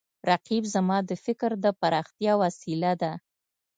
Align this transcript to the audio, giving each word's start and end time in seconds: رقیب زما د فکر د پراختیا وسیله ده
رقیب 0.29 0.63
زما 0.73 0.97
د 1.09 1.11
فکر 1.25 1.51
د 1.63 1.65
پراختیا 1.79 2.33
وسیله 2.43 2.91
ده 3.01 3.11